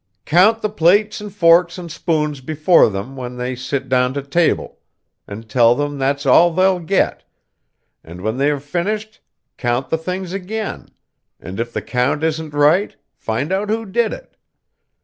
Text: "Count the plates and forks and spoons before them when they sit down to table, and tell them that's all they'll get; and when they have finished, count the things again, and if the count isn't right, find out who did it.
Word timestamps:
"Count 0.25 0.63
the 0.63 0.69
plates 0.71 1.21
and 1.21 1.31
forks 1.31 1.77
and 1.77 1.91
spoons 1.91 2.41
before 2.41 2.89
them 2.89 3.15
when 3.15 3.37
they 3.37 3.55
sit 3.55 3.87
down 3.87 4.15
to 4.15 4.23
table, 4.23 4.79
and 5.27 5.47
tell 5.47 5.75
them 5.75 5.99
that's 5.99 6.25
all 6.25 6.49
they'll 6.51 6.79
get; 6.79 7.21
and 8.03 8.19
when 8.21 8.37
they 8.37 8.47
have 8.47 8.63
finished, 8.63 9.19
count 9.57 9.89
the 9.89 9.99
things 9.99 10.33
again, 10.33 10.89
and 11.39 11.59
if 11.59 11.71
the 11.71 11.83
count 11.83 12.23
isn't 12.23 12.55
right, 12.55 12.95
find 13.13 13.51
out 13.53 13.69
who 13.69 13.85
did 13.85 14.11
it. 14.11 14.35